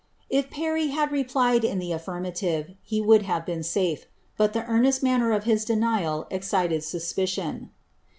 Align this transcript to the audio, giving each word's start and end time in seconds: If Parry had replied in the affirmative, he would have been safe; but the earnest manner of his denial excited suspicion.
If 0.31 0.49
Parry 0.49 0.87
had 0.87 1.11
replied 1.11 1.63
in 1.63 1.77
the 1.77 1.91
affirmative, 1.91 2.71
he 2.81 2.99
would 2.99 3.21
have 3.21 3.45
been 3.45 3.61
safe; 3.61 4.07
but 4.35 4.53
the 4.53 4.65
earnest 4.65 5.03
manner 5.03 5.31
of 5.31 5.43
his 5.43 5.63
denial 5.63 6.25
excited 6.31 6.83
suspicion. 6.83 7.69